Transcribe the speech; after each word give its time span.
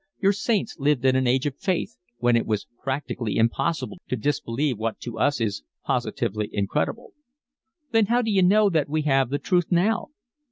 Your 0.19 0.33
saints 0.33 0.77
lived 0.79 1.05
in 1.05 1.15
an 1.15 1.27
age 1.27 1.45
of 1.45 1.59
faith, 1.59 1.95
when 2.17 2.35
it 2.35 2.47
was 2.47 2.65
practically 2.81 3.35
impossible 3.37 3.99
to 4.07 4.15
disbelieve 4.15 4.79
what 4.79 4.99
to 5.01 5.19
us 5.19 5.39
is 5.39 5.61
positively 5.83 6.49
incredible." 6.51 7.13
"Then 7.91 8.07
how 8.07 8.23
d'you 8.23 8.41
know 8.41 8.71
that 8.71 8.89
we 8.89 9.03
have 9.03 9.29
the 9.29 9.37
truth 9.37 9.67
now?" 9.69 10.07